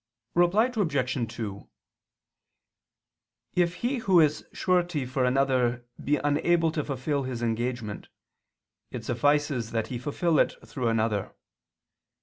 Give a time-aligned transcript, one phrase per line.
[0.33, 1.31] Reply Obj.
[1.35, 1.69] 2:
[3.53, 8.09] If he who is surety for another be unable to fulfil his engagement,
[8.89, 11.35] it suffices that he fulfil it through another.